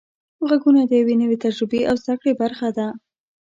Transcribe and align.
غږونه 0.49 0.81
د 0.85 0.91
یوې 1.01 1.15
نوې 1.21 1.37
تجربې 1.45 1.81
او 1.89 1.95
زده 2.03 2.13
کړې 2.21 2.33
برخه 2.41 2.67
ده. 2.77 2.87